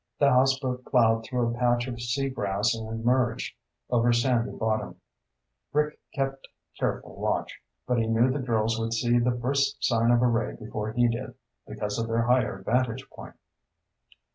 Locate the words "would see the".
8.79-9.37